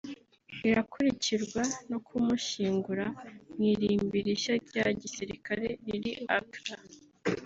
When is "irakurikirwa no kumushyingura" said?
0.69-3.05